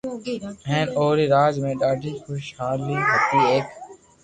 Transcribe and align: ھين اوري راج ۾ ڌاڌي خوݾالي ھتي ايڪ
ھين 0.69 0.87
اوري 0.99 1.25
راج 1.33 1.53
۾ 1.67 1.71
ڌاڌي 1.81 2.11
خوݾالي 2.23 2.95
ھتي 3.09 3.39
ايڪ 3.49 3.65